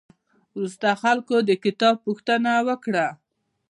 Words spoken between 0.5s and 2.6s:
وروسته خلکو د کتاب پوښتنه